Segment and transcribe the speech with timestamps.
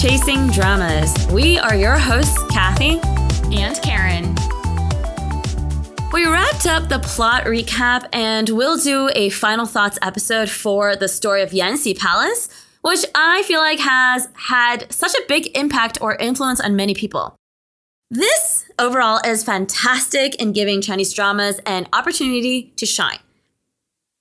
[0.00, 1.14] Chasing Dramas.
[1.30, 3.00] We are your hosts, Kathy
[3.52, 4.34] and Karen.
[6.10, 11.06] We wrapped up the plot recap and we'll do a final thoughts episode for the
[11.06, 12.48] story of Yanxi Palace,
[12.80, 17.36] which I feel like has had such a big impact or influence on many people.
[18.10, 23.18] This overall is fantastic in giving Chinese dramas an opportunity to shine.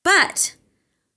[0.03, 0.57] But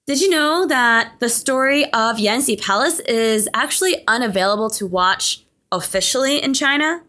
[0.07, 6.43] did you know that the story of Yanxi Palace is actually unavailable to watch officially
[6.43, 7.03] in China?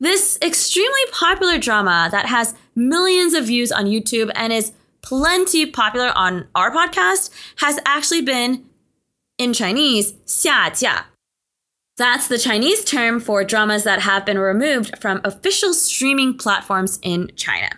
[0.00, 4.72] This extremely popular drama that has millions of views on YouTube and is
[5.02, 8.64] plenty popular on our podcast has actually been
[9.36, 11.04] in Chinese 下架.
[11.98, 17.30] That's the Chinese term for dramas that have been removed from official streaming platforms in
[17.36, 17.68] China.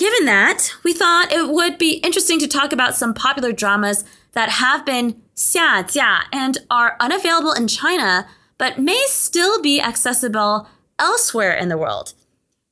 [0.00, 4.48] Given that, we thought it would be interesting to talk about some popular dramas that
[4.48, 8.26] have been 下架 and are unavailable in China,
[8.56, 10.66] but may still be accessible
[10.98, 12.14] elsewhere in the world.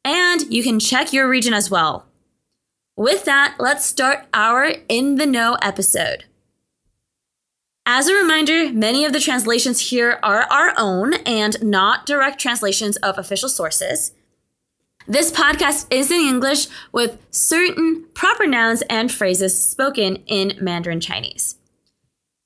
[0.02, 2.06] And you can check your region as well.
[2.96, 6.24] With that, let's start our In the Know episode.
[7.84, 12.96] As a reminder, many of the translations here are our own and not direct translations
[12.96, 14.12] of official sources.
[15.10, 21.56] This podcast is in English with certain proper nouns and phrases spoken in Mandarin Chinese.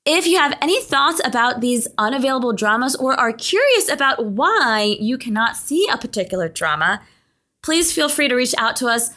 [0.05, 5.17] If you have any thoughts about these unavailable dramas or are curious about why you
[5.17, 7.01] cannot see a particular drama,
[7.63, 9.09] please feel free to reach out to us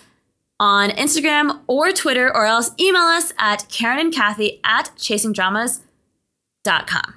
[0.59, 7.15] on Instagram or Twitter or else email us at Karen and Kathy at chasingdramas.com.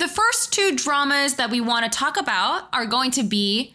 [0.00, 3.74] The first two dramas that we want to talk about are going to be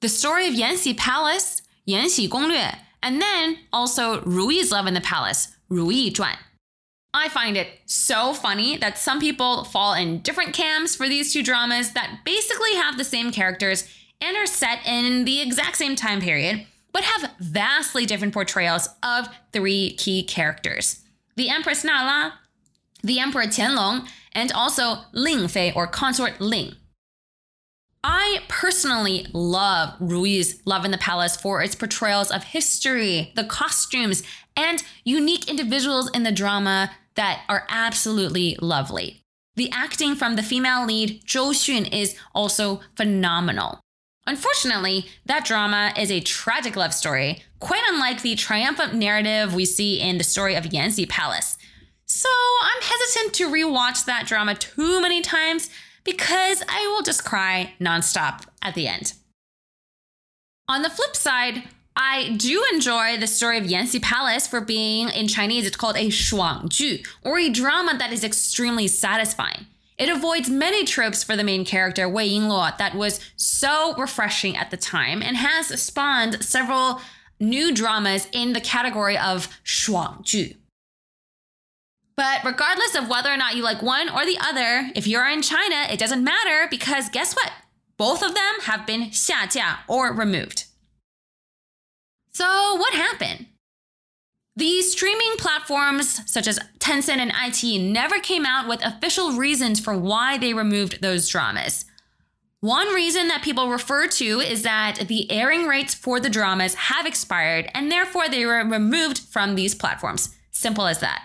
[0.00, 5.54] the story of Yanxi Palace, Yanxi Gonglue, and then also Ruyi's Love in the Palace,
[5.70, 6.38] Ruyi Zhuan.
[7.12, 11.42] I find it so funny that some people fall in different camps for these two
[11.42, 13.86] dramas that basically have the same characters
[14.22, 19.28] and are set in the exact same time period, but have vastly different portrayals of
[19.52, 21.02] three key characters
[21.36, 22.32] the Empress Nala,
[23.02, 26.74] the Emperor Qianlong, and also Ling Fei or consort Ling.
[28.04, 34.22] I personally love Ruyi's Love in the Palace for its portrayals of history, the costumes,
[34.56, 39.22] and unique individuals in the drama that are absolutely lovely.
[39.56, 43.80] The acting from the female lead, Zhou Xun, is also phenomenal.
[44.26, 50.00] Unfortunately, that drama is a tragic love story, quite unlike the triumphant narrative we see
[50.00, 51.55] in the story of Yanxi Palace.
[52.06, 52.28] So
[52.62, 55.70] I'm hesitant to rewatch that drama too many times
[56.04, 59.12] because I will just cry nonstop at the end.
[60.68, 61.64] On the flip side,
[61.96, 66.08] I do enjoy the story of Yanxi Palace for being, in Chinese, it's called a
[66.08, 69.66] shuangju, or a drama that is extremely satisfying.
[69.96, 74.70] It avoids many tropes for the main character, Wei Yingluo, that was so refreshing at
[74.70, 77.00] the time and has spawned several
[77.40, 80.56] new dramas in the category of shuangju.
[82.16, 85.42] But regardless of whether or not you like one or the other, if you're in
[85.42, 87.52] China, it doesn't matter because guess what?
[87.98, 90.64] Both of them have been 下架 or removed.
[92.32, 93.46] So, what happened?
[94.56, 99.96] These streaming platforms, such as Tencent and iQIYI, never came out with official reasons for
[99.96, 101.84] why they removed those dramas.
[102.60, 107.04] One reason that people refer to is that the airing rates for the dramas have
[107.04, 110.34] expired and therefore they were removed from these platforms.
[110.50, 111.22] Simple as that.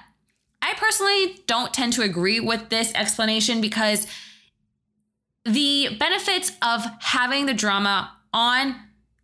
[0.72, 4.08] I personally don't tend to agree with this explanation because
[5.44, 8.76] the benefits of having the drama on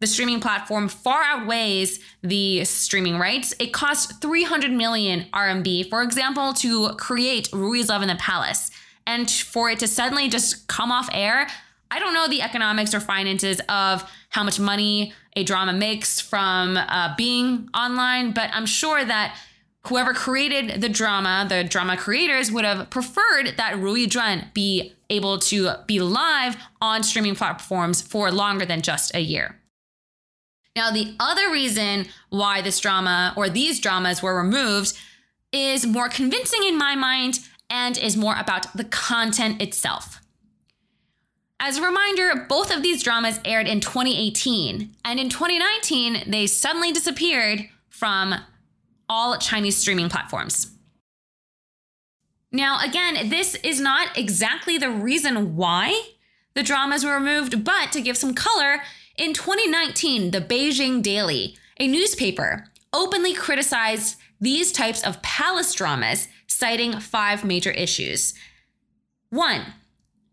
[0.01, 3.53] the streaming platform far outweighs the streaming rights.
[3.59, 8.69] It costs 300 million RMB, for example, to create Ruyi's Love in the Palace.
[9.05, 11.47] And for it to suddenly just come off air,
[11.89, 16.75] I don't know the economics or finances of how much money a drama makes from
[16.75, 19.37] uh, being online, but I'm sure that
[19.87, 25.39] whoever created the drama, the drama creators, would have preferred that Ruyi Zhuan be able
[25.39, 29.59] to be live on streaming platforms for longer than just a year.
[30.75, 34.97] Now, the other reason why this drama or these dramas were removed
[35.51, 37.39] is more convincing in my mind
[37.69, 40.21] and is more about the content itself.
[41.59, 46.91] As a reminder, both of these dramas aired in 2018, and in 2019, they suddenly
[46.91, 48.35] disappeared from
[49.09, 50.71] all Chinese streaming platforms.
[52.51, 56.11] Now, again, this is not exactly the reason why
[56.53, 58.81] the dramas were removed, but to give some color,
[59.17, 66.99] in 2019, the Beijing Daily, a newspaper, openly criticized these types of palace dramas, citing
[66.99, 68.33] five major issues.
[69.29, 69.73] One,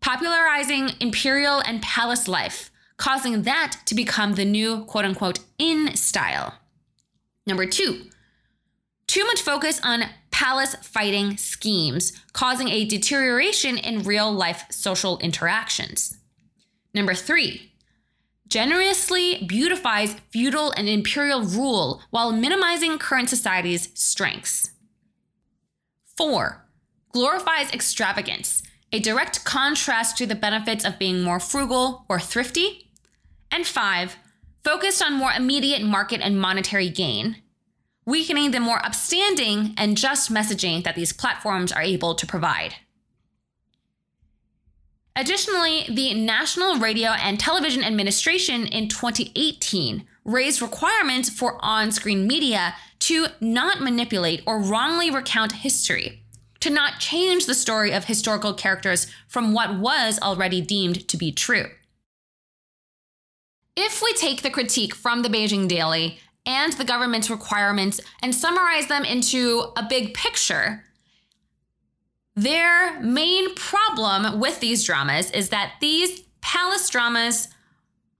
[0.01, 6.55] popularizing imperial and palace life, causing that to become the new quote unquote in style.
[7.45, 8.03] Number two,
[9.07, 16.17] too much focus on palace fighting schemes, causing a deterioration in real life social interactions.
[16.93, 17.71] Number three,
[18.47, 24.71] generously beautifies feudal and imperial rule while minimizing current society's strengths.
[26.17, 26.65] Four,
[27.11, 32.91] glorifies extravagance, a direct contrast to the benefits of being more frugal or thrifty.
[33.51, 34.17] And five,
[34.63, 37.41] focused on more immediate market and monetary gain,
[38.05, 42.75] weakening the more upstanding and just messaging that these platforms are able to provide.
[45.15, 52.75] Additionally, the National Radio and Television Administration in 2018 raised requirements for on screen media
[52.99, 56.23] to not manipulate or wrongly recount history,
[56.59, 61.31] to not change the story of historical characters from what was already deemed to be
[61.31, 61.67] true.
[63.77, 68.87] If we take the critique from the Beijing Daily and the government's requirements and summarize
[68.87, 70.83] them into a big picture,
[72.35, 77.47] their main problem with these dramas is that these palace dramas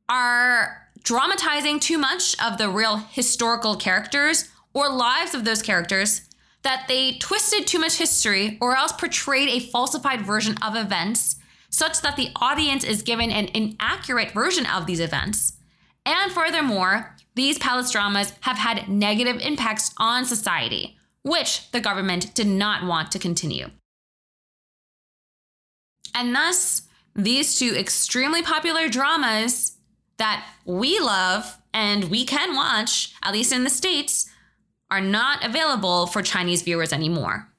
[0.09, 6.21] are dramatizing too much of the real historical characters or lives of those characters,
[6.63, 11.35] that they twisted too much history or else portrayed a falsified version of events
[11.69, 15.53] such that the audience is given an inaccurate version of these events.
[16.05, 22.47] And furthermore, these palace dramas have had negative impacts on society, which the government did
[22.47, 23.69] not want to continue.
[26.13, 26.83] And thus,
[27.13, 29.77] these two extremely popular dramas
[30.17, 34.29] that we love and we can watch, at least in the States,
[34.89, 37.49] are not available for Chinese viewers anymore.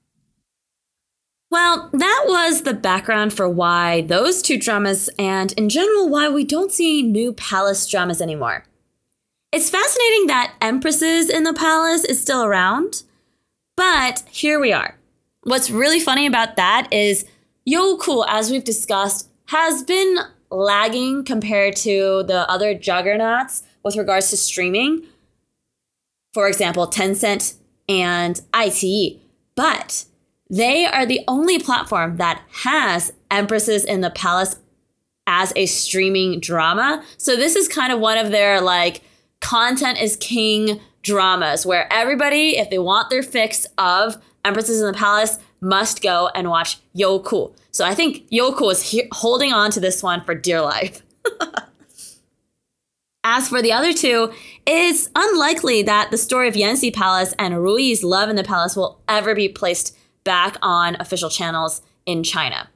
[1.51, 6.45] Well, that was the background for why those two dramas, and in general, why we
[6.45, 8.67] don't see new palace dramas anymore.
[9.57, 13.05] It's fascinating that Empresses in the Palace is still around,
[13.75, 14.99] but here we are.
[15.45, 17.25] What's really funny about that is
[17.67, 20.19] Youku, as we've discussed, has been
[20.51, 25.05] lagging compared to the other juggernauts with regards to streaming.
[26.35, 27.55] For example, Tencent
[27.89, 29.21] and iQIYI.
[29.55, 30.05] But
[30.51, 34.57] they are the only platform that has Empresses in the Palace
[35.27, 37.03] as a streaming drama.
[37.17, 39.01] So this is kind of one of their like
[39.47, 44.93] content is king dramas where everybody, if they want their fix of Empresses in the
[44.93, 47.55] Palace, must go and watch Youku.
[47.71, 51.03] So I think Youku is he- holding on to this one for dear life.
[53.25, 54.33] As for the other two,
[54.67, 59.01] it's unlikely that the story of Yanxi Palace and Ruyi's love in the palace will
[59.09, 62.69] ever be placed back on official channels in China.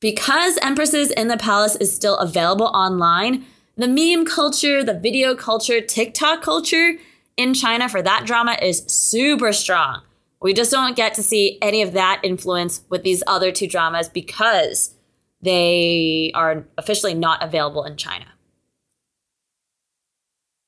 [0.00, 3.44] Because Empresses in the Palace is still available online,
[3.80, 6.96] the meme culture, the video culture, TikTok culture
[7.36, 10.02] in China for that drama is super strong.
[10.42, 14.08] We just don't get to see any of that influence with these other two dramas
[14.08, 14.94] because
[15.40, 18.26] they are officially not available in China.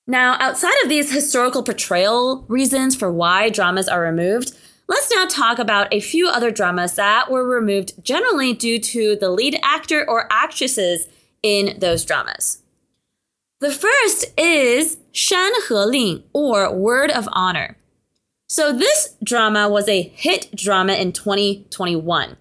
[0.06, 4.52] Now, outside of these historical portrayal reasons for why dramas are removed,
[4.88, 9.30] let's now talk about a few other dramas that were removed generally due to the
[9.30, 11.08] lead actor or actresses
[11.42, 12.61] in those dramas.
[13.62, 17.76] The first is Shan He Ling or Word of Honor.
[18.48, 22.36] So, this drama was a hit drama in 2021.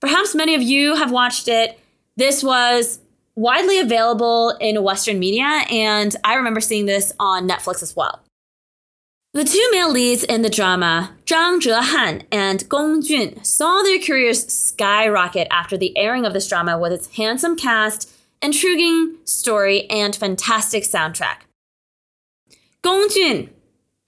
[0.00, 1.78] Perhaps many of you have watched it.
[2.16, 2.98] This was
[3.36, 8.24] widely available in Western media, and I remember seeing this on Netflix as well.
[9.32, 14.52] The two male leads in the drama, Zhang Zhehan and Gong Jun, saw their careers
[14.52, 18.10] skyrocket after the airing of this drama with its handsome cast,
[18.44, 21.38] intriguing story, and fantastic soundtrack.
[22.82, 23.48] Gong Jun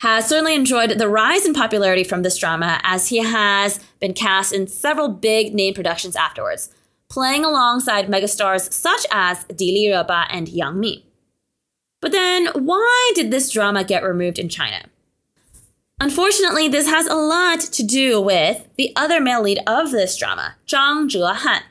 [0.00, 4.52] has certainly enjoyed the rise in popularity from this drama as he has been cast
[4.52, 6.68] in several big name productions afterwards,
[7.08, 11.06] playing alongside megastars such as Di Li Reba and Yang Mi.
[12.02, 14.84] But then, why did this drama get removed in China?
[15.98, 20.56] Unfortunately, this has a lot to do with the other male lead of this drama,
[20.66, 21.62] Zhang Zhehan.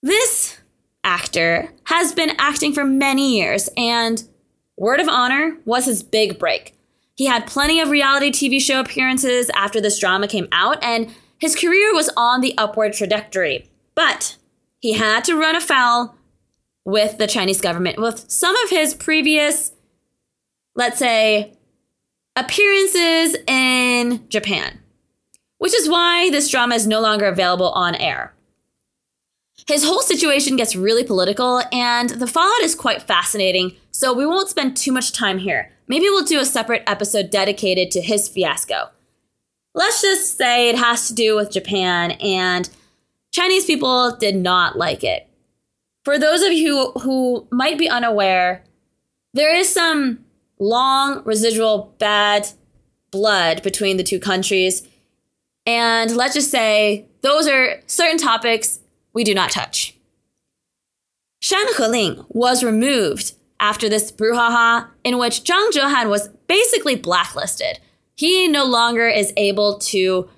[0.00, 0.57] This
[1.08, 4.22] actor has been acting for many years and
[4.76, 6.74] Word of Honor was his big break.
[7.16, 11.56] He had plenty of reality TV show appearances after this drama came out, and his
[11.56, 13.68] career was on the upward trajectory.
[13.96, 14.36] But
[14.78, 16.14] he had to run afoul
[16.84, 19.72] with the Chinese government with some of his previous,
[20.76, 21.54] let's say,
[22.36, 24.78] appearances in Japan.
[25.58, 28.32] which is why this drama is no longer available on air.
[29.66, 34.48] His whole situation gets really political, and the fallout is quite fascinating, so we won't
[34.48, 35.72] spend too much time here.
[35.88, 38.90] Maybe we'll do a separate episode dedicated to his fiasco.
[39.74, 42.68] Let's just say it has to do with Japan, and
[43.32, 45.28] Chinese people did not like it.
[46.04, 48.64] For those of you who, might be unaware,
[49.34, 50.24] there is some
[50.58, 52.48] long residual bad
[53.10, 54.86] blood between the two countries.
[55.66, 58.80] And let's just say those are certain topics
[59.18, 59.96] we do not touch.
[61.40, 67.80] Shan Heling was removed after this brouhaha in which Zhang Zhehan was basically blacklisted.
[68.14, 70.28] He no longer is able to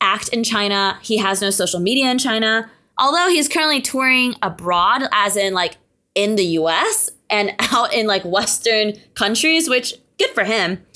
[0.00, 0.96] act in China.
[1.02, 2.70] He has no social media in China.
[2.96, 5.78] Although he's currently touring abroad, as in like
[6.14, 10.86] in the US and out in like Western countries, which good for him.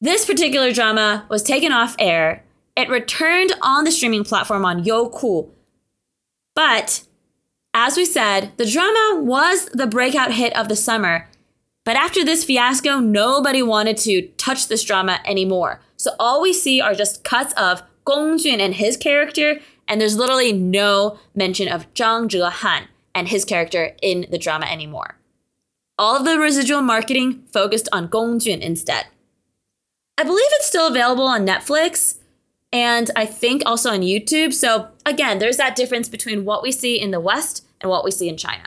[0.00, 2.42] This particular drama was taken off air.
[2.74, 5.50] It returned on the streaming platform on Youku.
[6.60, 7.04] But
[7.72, 11.26] as we said, the drama was the breakout hit of the summer.
[11.86, 15.80] But after this fiasco, nobody wanted to touch this drama anymore.
[15.96, 20.18] So all we see are just cuts of Gong Jun and his character, and there's
[20.18, 25.16] literally no mention of Zhang Zhehan and his character in the drama anymore.
[25.96, 29.06] All of the residual marketing focused on Gong Jun instead.
[30.18, 32.19] I believe it's still available on Netflix
[32.72, 34.52] and I think also on YouTube.
[34.52, 38.10] So again, there's that difference between what we see in the West and what we
[38.10, 38.64] see in China.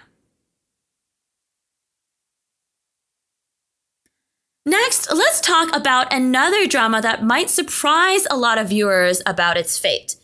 [4.65, 9.77] Next, let's talk about another drama that might surprise a lot of viewers about its
[9.77, 10.15] fate.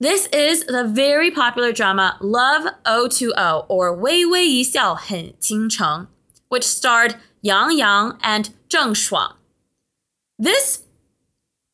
[0.00, 5.70] This is the very popular drama Love O2O or Wei Wei Yi Xiao Hen Qing
[5.70, 6.08] Cheng,
[6.48, 9.34] which starred Yang Yang and Zheng Shuang.
[10.38, 10.82] This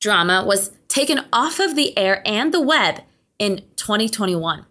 [0.01, 3.03] drama was taken off of the air and the web
[3.39, 4.67] in 2021.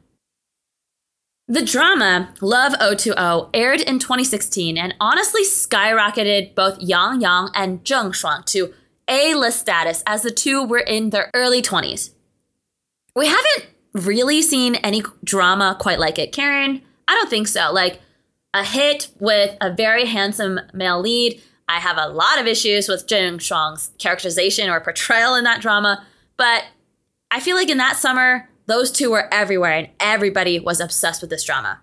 [1.47, 8.11] The drama Love O2O aired in 2016 and honestly skyrocketed both Yang Yang and Zheng
[8.11, 8.71] Shuang to
[9.07, 12.11] A-list status as the two were in their early 20s.
[13.15, 16.31] We haven't really seen any drama quite like it.
[16.31, 17.71] Karen, I don't think so.
[17.73, 17.99] Like
[18.53, 21.41] a hit with a very handsome male lead.
[21.69, 26.05] I have a lot of issues with Zheng Shuang's characterization or portrayal in that drama,
[26.35, 26.65] but
[27.29, 31.29] I feel like in that summer, those two were everywhere and everybody was obsessed with
[31.29, 31.79] this drama.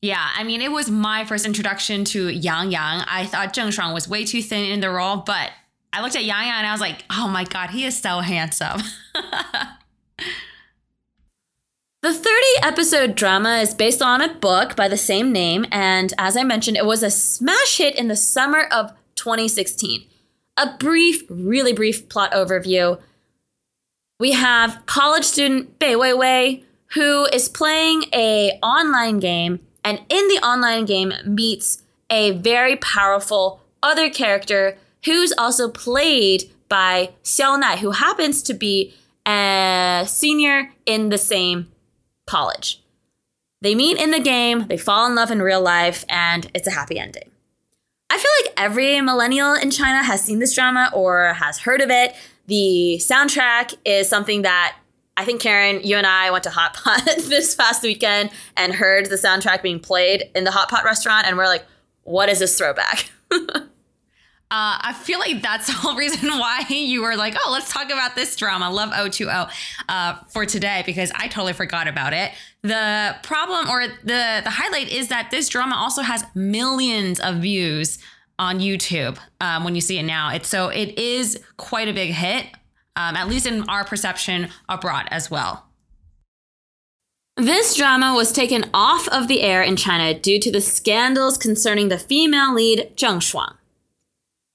[0.00, 3.02] Yeah, I mean, it was my first introduction to Yang Yang.
[3.08, 5.50] I thought Zheng Shuang was way too thin in the role, but
[5.92, 8.20] I looked at Yang Yang and I was like, oh my God, he is so
[8.20, 8.82] handsome.
[12.06, 12.30] the 30
[12.62, 16.76] episode drama is based on a book by the same name, and as I mentioned,
[16.76, 20.04] it was a smash hit in the summer of 2016.
[20.56, 23.00] A brief, really brief plot overview
[24.18, 26.62] we have college student Bei Weiwei
[26.94, 33.60] who is playing a online game and in the online game meets a very powerful
[33.82, 38.94] other character who's also played by Xiao Nai who happens to be
[39.26, 41.66] a senior in the same
[42.26, 42.82] college.
[43.62, 46.72] They meet in the game, they fall in love in real life, and it's a
[46.72, 47.30] happy ending.
[48.10, 51.90] I feel like every millennial in China has seen this drama or has heard of
[51.90, 52.14] it.
[52.46, 54.76] The soundtrack is something that
[55.16, 59.06] I think Karen, you and I went to Hot Pot this past weekend and heard
[59.06, 61.64] the soundtrack being played in the Hot Pot restaurant, and we're like,
[62.02, 63.10] what is this throwback?
[64.48, 67.86] uh, I feel like that's the whole reason why you were like, oh, let's talk
[67.86, 69.50] about this drama, Love O2O,
[69.88, 72.32] uh, for today, because I totally forgot about it.
[72.62, 77.98] The problem or the, the highlight is that this drama also has millions of views
[78.38, 80.32] on YouTube um, when you see it now.
[80.32, 82.46] It's so it is quite a big hit,
[82.94, 85.64] um, at least in our perception abroad as well.
[87.36, 91.88] This drama was taken off of the air in China due to the scandals concerning
[91.88, 93.55] the female lead Zheng Shuang.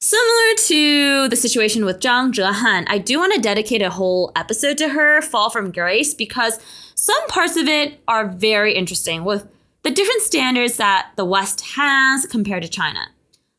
[0.04, 4.80] Similar to the situation with Zhang Zhehan, I do want to dedicate a whole episode
[4.80, 6.60] to her, Fall from Grace, because
[6.96, 9.48] some parts of it are very interesting with
[9.84, 13.10] the different standards that the West has compared to China.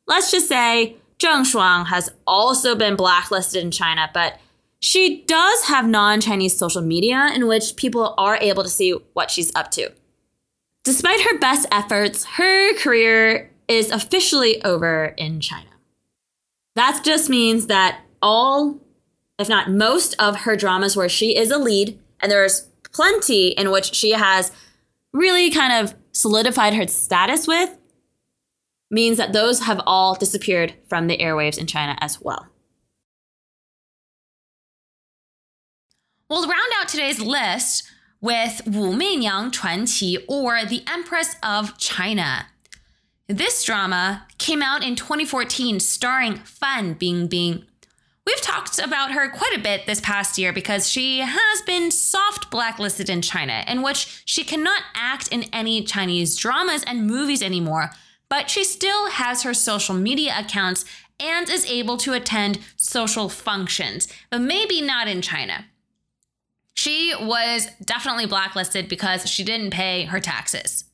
[0.08, 4.40] Let's just say Zheng Shuang has also been blacklisted in China, but
[4.80, 9.30] she does have non Chinese social media in which people are able to see what
[9.30, 9.92] she's up to.
[10.82, 15.71] Despite her best efforts, her career is officially over in China.
[16.74, 18.80] That just means that all,
[19.38, 23.70] if not most, of her dramas where she is a lead, and there's plenty in
[23.70, 24.52] which she has
[25.12, 27.76] really kind of solidified her status with,
[28.90, 32.46] means that those have all disappeared from the airwaves in China as well.
[36.28, 37.84] We'll round out today's list
[38.22, 42.46] with Wu Meiniang Chuanqi or The Empress of China.
[43.26, 47.64] This drama came out in 2014 starring Fan Bingbing.
[48.26, 52.50] We've talked about her quite a bit this past year because she has been soft
[52.50, 57.90] blacklisted in China, in which she cannot act in any Chinese dramas and movies anymore,
[58.28, 60.84] but she still has her social media accounts
[61.20, 65.66] and is able to attend social functions, but maybe not in China.
[66.74, 70.84] She was definitely blacklisted because she didn't pay her taxes.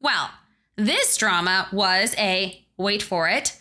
[0.00, 0.30] Well,
[0.78, 3.60] this drama was a, wait for it,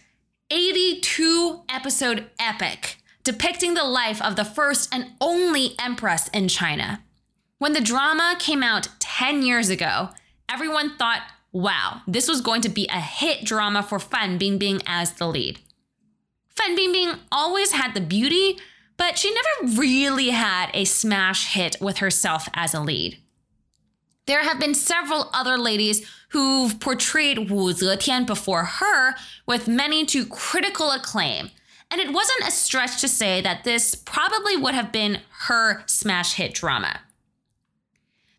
[0.50, 2.98] 82 episode epic
[3.28, 7.04] depicting the life of the first and only empress in China.
[7.58, 10.12] When the drama came out 10 years ago,
[10.48, 15.12] everyone thought, wow, this was going to be a hit drama for Fan Bingbing as
[15.12, 15.60] the lead.
[16.56, 18.60] Fan Bingbing always had the beauty,
[18.96, 23.18] but she never really had a smash hit with herself as a lead.
[24.28, 29.16] There have been several other ladies who've portrayed Wu Zetian before her
[29.46, 31.50] with many to critical acclaim.
[31.90, 36.34] And it wasn't a stretch to say that this probably would have been her smash
[36.34, 37.00] hit drama.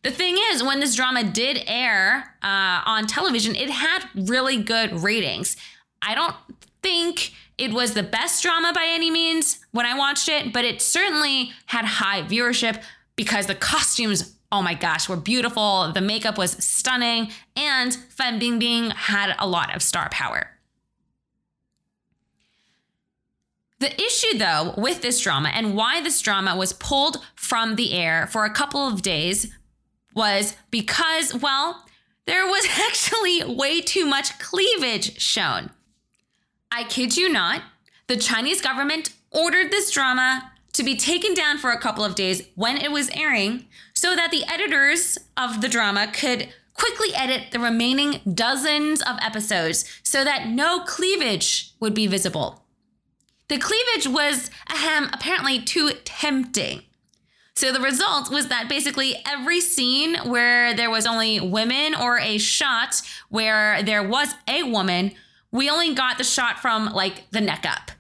[0.03, 5.03] The thing is, when this drama did air uh, on television, it had really good
[5.03, 5.57] ratings.
[6.03, 6.37] I don't
[6.83, 10.83] think it was the best drama by any means when I watched it, but it
[10.83, 12.83] certainly had high viewership
[13.17, 15.93] because the costumes oh my gosh, were beautiful.
[15.93, 20.51] The makeup was stunning, and Fan Bingbing had a lot of star power.
[23.81, 28.27] The issue, though, with this drama and why this drama was pulled from the air
[28.27, 29.55] for a couple of days
[30.15, 31.85] was because, well,
[32.27, 35.71] there was actually way too much cleavage shown.
[36.73, 37.63] I kid you not,
[38.09, 42.43] the Chinese government ordered this drama to be taken down for a couple of days
[42.55, 43.67] when it was airing
[43.99, 49.85] so that the editors of the drama could quickly edit the remaining dozens of episodes
[50.05, 52.63] so that no cleavage would be visible.
[53.49, 56.83] The cleavage was ahem, apparently too tempting.
[57.57, 62.39] So the result was that basically every scene where there was only women or a
[62.39, 65.11] shot where there was a woman,
[65.51, 67.91] we only got the shot from like the neck up.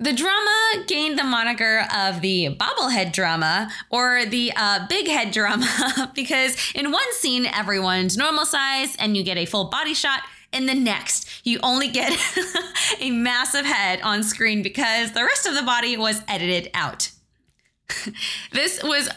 [0.00, 6.12] The drama gained the moniker of the bobblehead drama or the uh, big head drama
[6.14, 10.20] because in one scene, everyone's normal size and you get a full body shot.
[10.52, 12.16] In the next, you only get
[13.00, 17.10] a massive head on screen because the rest of the body was edited out.
[18.52, 19.10] this was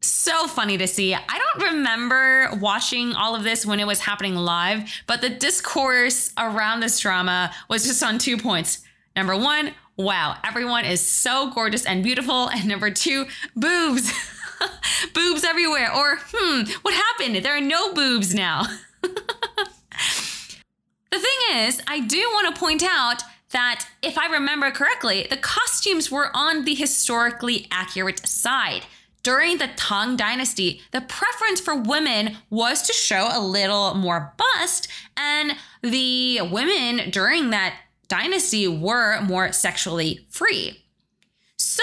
[0.00, 1.14] so funny to see.
[1.14, 6.32] I don't remember watching all of this when it was happening live, but the discourse
[6.36, 8.82] around this drama was just on two points.
[9.16, 12.48] Number one, wow, everyone is so gorgeous and beautiful.
[12.54, 13.26] And number two,
[13.56, 14.12] boobs.
[15.14, 15.92] boobs everywhere.
[15.94, 17.44] Or, hmm, what happened?
[17.44, 18.64] There are no boobs now.
[19.02, 19.08] the
[21.10, 26.10] thing is, I do want to point out that if I remember correctly, the costumes
[26.10, 28.82] were on the historically accurate side.
[29.22, 34.88] During the Tang Dynasty, the preference for women was to show a little more bust,
[35.16, 35.52] and
[35.82, 37.74] the women during that
[38.14, 40.80] dynasty were more sexually free.
[41.56, 41.82] So,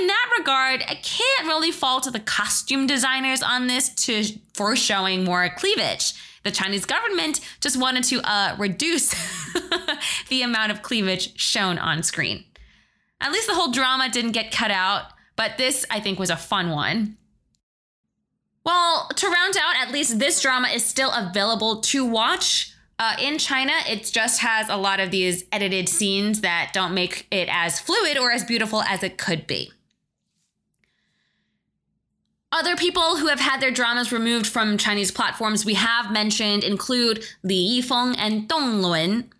[0.00, 5.22] in that regard, I can't really fault the costume designers on this to for showing
[5.22, 6.14] more cleavage.
[6.42, 9.14] The Chinese government just wanted to uh, reduce
[10.28, 12.44] the amount of cleavage shown on screen.
[13.20, 15.04] At least the whole drama didn't get cut out,
[15.36, 17.18] but this I think was a fun one.
[18.64, 22.74] Well, to round out, at least this drama is still available to watch.
[22.98, 27.28] Uh, in China, it just has a lot of these edited scenes that don't make
[27.30, 29.70] it as fluid or as beautiful as it could be.
[32.50, 37.24] Other people who have had their dramas removed from Chinese platforms we have mentioned include
[37.44, 39.30] Li Yifeng and Deng Lun.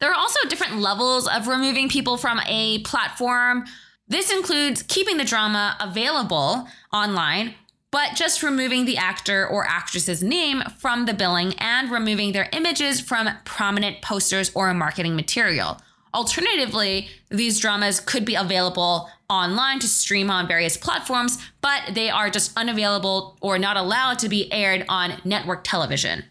[0.00, 3.66] There are also different levels of removing people from a platform.
[4.08, 7.54] This includes keeping the drama available online
[7.90, 13.00] but just removing the actor or actress's name from the billing and removing their images
[13.00, 15.80] from prominent posters or marketing material.
[16.12, 22.30] Alternatively, these dramas could be available online to stream on various platforms, but they are
[22.30, 26.24] just unavailable or not allowed to be aired on network television.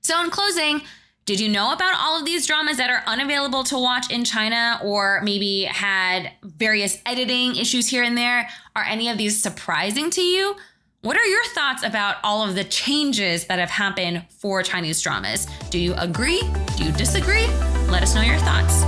[0.00, 0.82] So, in closing,
[1.26, 4.78] did you know about all of these dramas that are unavailable to watch in China
[4.84, 8.46] or maybe had various editing issues here and there?
[8.76, 10.54] Are any of these surprising to you?
[11.00, 15.46] What are your thoughts about all of the changes that have happened for Chinese dramas?
[15.70, 16.42] Do you agree?
[16.76, 17.46] Do you disagree?
[17.88, 18.82] Let us know your thoughts.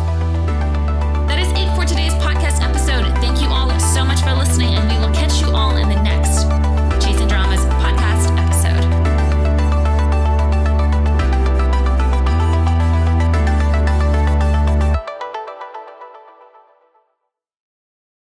[1.29, 3.07] That is it for today's podcast episode.
[3.21, 4.96] Thank you all so much for listening, and we